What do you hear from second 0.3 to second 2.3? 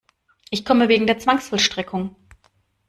Ich komme wegen der Zwangsvollstreckung.